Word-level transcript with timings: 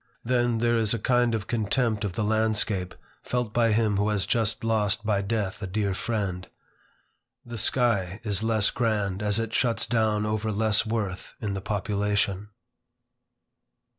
Then, 0.23 0.57
there 0.57 0.77
is 0.79 0.95
a 0.95 1.05
kind 1.05 1.35
of 1.35 1.45
contempt 1.45 2.03
of 2.03 2.13
the 2.13 2.23
landscape 2.23 2.95
felt 3.21 3.53
by 3.53 3.71
him 3.71 3.97
who 3.97 4.09
has 4.09 4.25
just 4.25 4.63
lost 4.63 5.05
by 5.05 5.21
death 5.21 5.61
a 5.61 5.67
dear 5.67 5.93
friend. 5.93 6.49
The 7.45 7.59
sky 7.59 8.19
is 8.23 8.41
less 8.41 8.71
grand 8.71 9.21
as 9.21 9.37
it 9.39 9.53
shuts 9.53 9.85
down 9.85 10.25
over 10.25 10.51
less 10.51 10.87
worth 10.87 11.35
in 11.39 11.53
the 11.53 11.61
population. 11.61 12.49